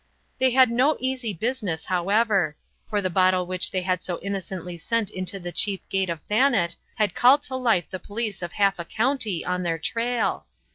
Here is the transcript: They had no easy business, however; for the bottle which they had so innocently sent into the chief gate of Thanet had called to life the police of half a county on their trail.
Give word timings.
They 0.39 0.49
had 0.49 0.71
no 0.71 0.97
easy 0.99 1.31
business, 1.31 1.85
however; 1.85 2.57
for 2.87 3.03
the 3.03 3.09
bottle 3.11 3.45
which 3.45 3.69
they 3.69 3.83
had 3.83 4.01
so 4.01 4.19
innocently 4.21 4.75
sent 4.79 5.11
into 5.11 5.39
the 5.39 5.51
chief 5.51 5.87
gate 5.89 6.09
of 6.09 6.23
Thanet 6.23 6.75
had 6.95 7.13
called 7.13 7.43
to 7.43 7.55
life 7.55 7.87
the 7.87 7.99
police 7.99 8.41
of 8.41 8.53
half 8.53 8.79
a 8.79 8.85
county 8.85 9.45
on 9.45 9.61
their 9.61 9.77
trail. 9.77 10.47